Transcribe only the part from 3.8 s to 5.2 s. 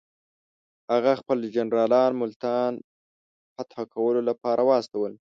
کولو لپاره واستول.